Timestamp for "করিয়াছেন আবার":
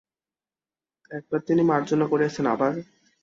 2.07-2.75